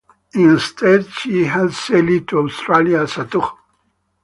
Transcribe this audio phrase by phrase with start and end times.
[0.33, 3.51] Instead she had sailed to Australia as a tug.